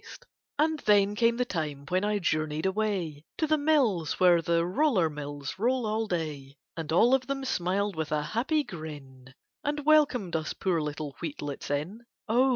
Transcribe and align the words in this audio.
And 0.57 0.79
then 0.79 1.13
came 1.13 1.37
the 1.37 1.45
time 1.45 1.85
when 1.89 2.03
I 2.03 2.17
journeyed 2.17 2.65
away 2.65 3.23
To 3.37 3.45
the 3.45 3.59
mills 3.59 4.19
where 4.19 4.41
the 4.41 4.65
"Roller 4.65 5.11
Mills" 5.11 5.59
roll 5.59 5.85
all 5.85 6.07
day, 6.07 6.55
And 6.75 6.91
all 6.91 7.13
of 7.13 7.27
them 7.27 7.45
smiled 7.45 7.95
with 7.95 8.11
a 8.11 8.23
happy 8.23 8.63
grin 8.63 9.35
And 9.63 9.85
welcomed 9.85 10.35
us 10.35 10.53
poor 10.53 10.81
little 10.81 11.15
wheatlets 11.21 11.69
in; 11.69 12.03
Oh! 12.27 12.49